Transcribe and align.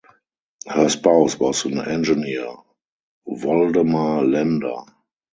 Her 0.67 0.89
spouse 0.89 1.39
was 1.39 1.63
an 1.65 1.77
engineer 1.77 2.55
Voldemar 3.27 4.23
Lender. 4.27 4.79